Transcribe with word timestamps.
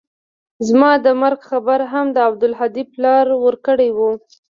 زما 0.67 0.91
د 1.05 1.07
مرګ 1.21 1.39
خبر 1.49 1.79
هم 1.93 2.05
د 2.15 2.17
عبدالهادي 2.27 2.83
پلار 2.93 3.25
ورکړى 3.45 3.89
و. 3.97 3.99